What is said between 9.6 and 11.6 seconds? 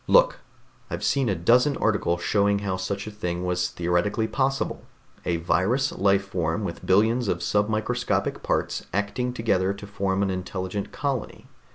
to form an intelligent colony.